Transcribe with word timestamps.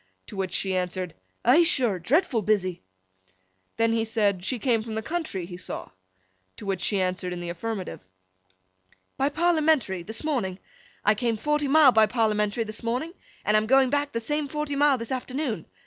To 0.25 0.35
which 0.35 0.55
she 0.55 0.75
answered 0.75 1.13
'Eigh 1.45 1.61
sure! 1.61 1.99
Dreadful 1.99 2.41
busy!' 2.41 2.81
Then 3.77 3.93
he 3.93 4.03
said, 4.03 4.43
she 4.43 4.57
came 4.57 4.81
from 4.81 4.95
the 4.95 5.03
country, 5.03 5.45
he 5.45 5.57
saw? 5.57 5.89
To 6.57 6.65
which 6.65 6.81
she 6.81 6.99
answered 6.99 7.31
in 7.31 7.39
the 7.39 7.49
affirmative. 7.51 7.99
'By 9.17 9.29
Parliamentary, 9.29 10.01
this 10.01 10.23
morning. 10.23 10.57
I 11.05 11.13
came 11.13 11.37
forty 11.37 11.67
mile 11.67 11.91
by 11.91 12.07
Parliamentary 12.07 12.63
this 12.63 12.81
morning, 12.81 13.13
and 13.45 13.55
I'm 13.55 13.67
going 13.67 13.91
back 13.91 14.11
the 14.11 14.19
same 14.19 14.47
forty 14.47 14.75
mile 14.75 14.97
this 14.97 15.11
afternoon. 15.11 15.67